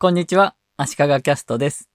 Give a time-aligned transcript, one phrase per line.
[0.00, 1.90] こんにちは、足利キャストです。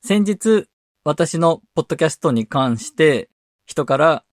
[0.00, 0.68] 先日、
[1.02, 3.30] 私のポッドキャストに関して、
[3.66, 4.24] 人から、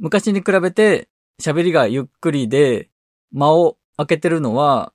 [0.00, 1.08] 昔に比べて
[1.40, 2.90] 喋りがゆっくりで、
[3.30, 4.92] 間を空けてるのは、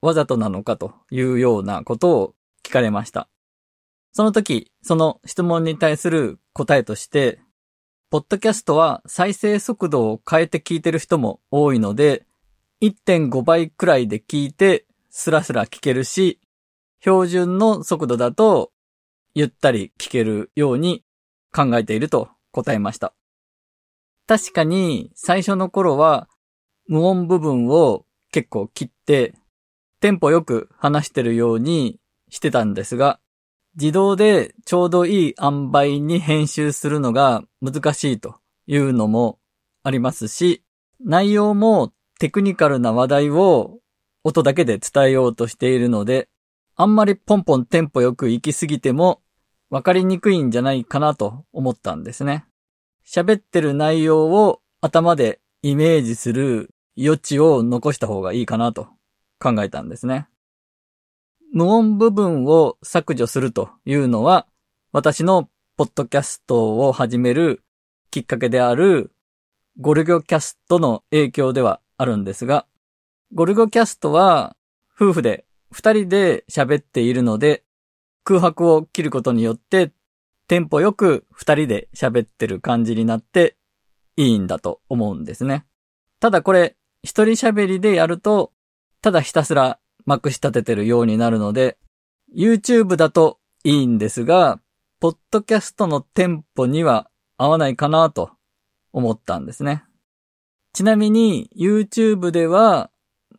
[0.00, 3.28] わざとなのかというようなことを聞かれました。
[4.12, 7.40] その時、その質問に対する答えとして、
[8.10, 12.26] ポッドキャストは再生速度を変えて聞いてる人も多いので、
[12.80, 16.38] 1.5倍くらいで聞いて、スラスラ聞けるし、
[17.04, 18.72] 標準の速度だと、
[19.34, 21.04] ゆったり聞けるように
[21.54, 23.12] 考えていると答えました。
[24.26, 26.30] 確かに、最初の頃は、
[26.88, 29.34] 無音部分を結構切って、
[30.00, 33.20] テンポよく話してるようにしてたんですが、
[33.76, 39.38] 自動でちょうどいい塩梅に編集するのが難しいというのも
[39.82, 40.64] ありますし、
[41.00, 43.78] 内容もテクニカルな話題を
[44.22, 46.30] 音だけで伝えようとしているので、
[46.76, 49.22] あんまりポンポンテンポよく行き過ぎても
[49.70, 52.46] 分かりにくいんじゃないかなと思ったんですね。
[53.06, 58.88] 喋ってる内容を頭でイメージする余地を残した方がいいかなと
[59.38, 60.26] 考えたんですね。
[61.52, 64.46] 無音部分を削除するというのは
[64.90, 67.62] 私のポッドキャストを始める
[68.10, 69.12] きっかけである
[69.80, 72.66] ゴルゴキャストの影響ではあるんですが、
[73.32, 74.56] ゴルゴキャストは
[74.96, 75.44] 夫婦で
[75.74, 77.64] 二人で喋っているので、
[78.22, 79.90] 空白を切ることによって、
[80.46, 83.56] テンポよく二人で喋ってる感じになって
[84.16, 85.66] いいんだと思うんですね。
[86.20, 88.52] ただこれ、一人喋りでやると、
[89.02, 91.76] ただひたすらまくし立ててるようになるので、
[92.32, 94.60] YouTube だといいんですが、
[95.00, 98.30] ポッドキャストのテンポには合わないかなと
[98.92, 99.82] 思ったんですね。
[100.72, 102.90] ちなみに YouTube では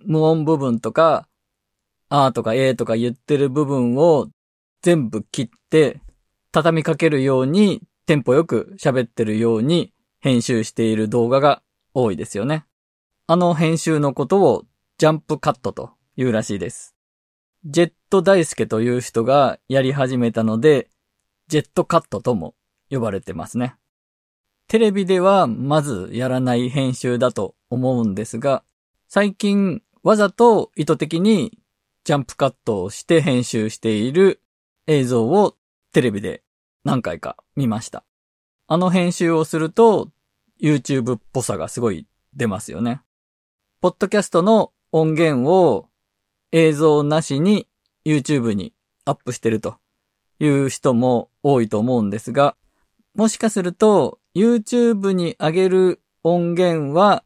[0.03, 1.29] 無音部分とか
[2.09, 4.27] あーとかえーとか言ってる部分を
[4.81, 6.01] 全部切って
[6.51, 11.61] 畳みかけるようにテンポよく喋ってるように編集している動画が
[11.93, 12.65] 多いですよね。
[13.27, 14.63] あの編集のことを
[14.97, 16.95] ジャンプカットというらしいです。
[17.65, 20.89] ジェット大輔という人がやり始めたので、
[21.47, 22.53] ジェットカットとも
[22.91, 23.75] 呼ばれてますね。
[24.67, 28.63] テレビではまずやらない編集だと思うんですが、
[29.07, 31.57] 最近わざと意図的に
[32.05, 34.39] ジャンプカットをして編集している
[34.85, 35.55] 映像を
[35.91, 36.43] テレビで
[36.83, 38.05] 何回か見ました。
[38.67, 40.11] あの編集をすると
[40.61, 42.05] YouTube っぽさがすごい
[42.35, 43.01] 出ますよね。
[43.81, 45.87] ポッドキャストの音源を
[46.51, 47.67] 映像なしに
[48.05, 48.73] YouTube に
[49.05, 49.77] アップしてると
[50.39, 52.55] いう人も多いと思うんですが、
[53.15, 57.23] もしかすると YouTube に上げる音源は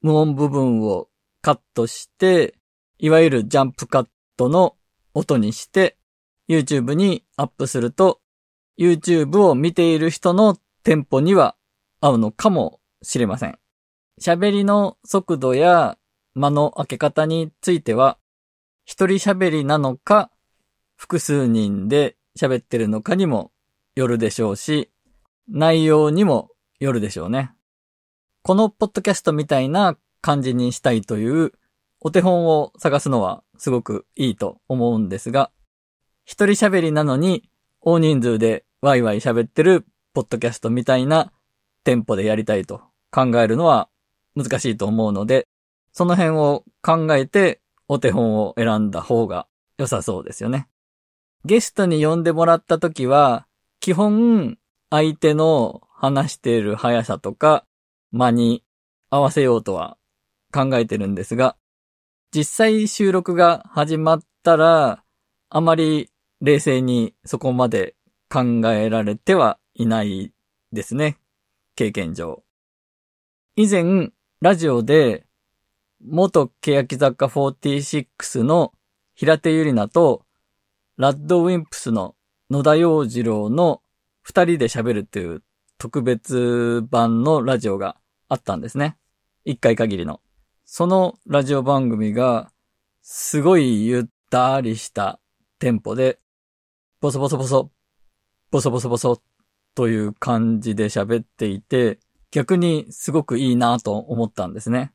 [0.00, 1.08] 無音部分を
[1.42, 2.54] カットして、
[2.98, 4.76] いわゆるジャンプカットの
[5.14, 5.96] 音にして、
[6.48, 8.20] YouTube にアップすると、
[8.78, 11.56] YouTube を見ている人のテンポには
[12.00, 13.58] 合うのかもしれません。
[14.20, 15.98] 喋りの速度や
[16.34, 18.18] 間の開け方については、
[18.84, 20.30] 一人喋りなのか、
[20.96, 23.52] 複数人で喋ってるのかにも
[23.94, 24.90] よるでしょうし、
[25.48, 27.52] 内容にもよるでしょうね。
[28.42, 31.52] このポッドキャストみたいな感じにしたいという
[32.00, 35.50] お手本を探すのはすごくいいと思うんですが、
[36.24, 37.48] 一人喋りなのに
[37.80, 41.32] 大人数でワイワイ喋ってるポッドキャストみたいな
[41.84, 43.88] テンポでやりたいと考えるのは
[44.34, 45.46] 難しいと思うので、
[45.92, 49.46] その辺を考えてお手本を選んだ方が
[49.78, 50.68] 良さそうですよね。
[51.44, 53.46] ゲストに呼んでもらった時は、
[53.80, 54.56] 基本
[54.90, 57.66] 相手の話している速さとか
[58.12, 58.64] 間に
[59.10, 59.98] 合わせようとは
[60.52, 61.56] 考えてるんですが、
[62.34, 65.04] 実際収録が始まったら、
[65.50, 67.94] あまり冷静にそこまで
[68.28, 70.32] 考えられてはいない
[70.72, 71.20] ですね。
[71.76, 72.42] 経験上。
[73.54, 75.26] 以前、ラジオで、
[76.04, 78.72] 元欅坂46の
[79.14, 80.26] 平手ゆりなと、
[80.96, 82.16] ラッドウィンプスの
[82.50, 83.80] 野田洋次郎の
[84.22, 85.44] 二人で喋るっていう
[85.78, 87.96] 特別版のラジオが
[88.28, 88.96] あったんですね。
[89.44, 90.20] 一回限りの。
[90.66, 92.50] そのラジオ番組が、
[93.02, 95.20] すごいゆったりした
[95.58, 96.18] テンポで、
[97.00, 97.70] ボソボソボソ、
[98.50, 99.22] ボソボソボソ
[99.74, 101.98] という感じで喋っていて、
[102.30, 104.92] 逆にすごくいいなと思ったんですね。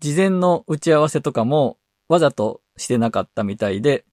[0.00, 1.78] 事前の打ち合わせとかも
[2.08, 4.04] わざとしてなかったみたいで、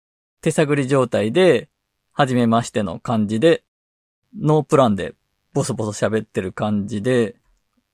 [0.41, 1.69] 手探り状態で、
[2.13, 3.63] 初めましての感じで、
[4.39, 5.15] ノープランで
[5.53, 7.35] ボソボソ喋ってる感じで、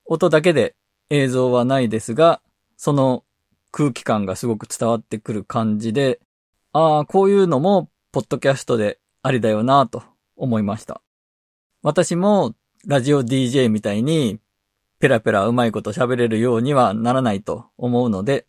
[0.04, 0.76] 音だけで
[1.08, 2.42] 映像はないですが、
[2.78, 3.24] その
[3.72, 6.20] 空気感がすごく伝わってくる感じで、
[6.72, 10.04] ああ、こういうのも、ポッドキャストでありだよなと
[10.36, 11.02] 思いました。
[11.82, 12.54] 私も
[12.86, 14.38] ラジオ DJ みたいに
[15.00, 18.46] ペラペラうまいこと喋れるようにはならないと思うので、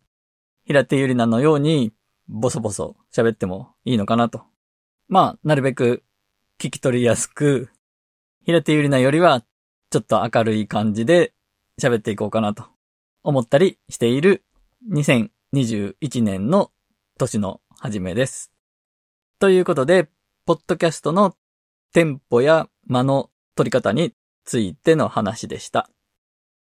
[0.64, 1.92] 平手ゆりなのように
[2.28, 4.44] ボソボソ喋ってもいいのかなと。
[5.08, 6.04] まあ、なるべく
[6.60, 7.68] 聞き取りやすく、
[8.44, 9.42] 平手ゆりなよりは
[9.90, 11.34] ちょっと明るい感じで
[11.80, 12.68] 喋っていこうかなと
[13.22, 14.44] 思ったりしている
[14.90, 16.70] 2021年の
[17.18, 18.52] 年の初めです。
[19.38, 20.08] ということで、
[20.46, 21.34] ポッドキャストの
[21.92, 24.14] テンポや間の取り方に
[24.44, 25.90] ついての話でした。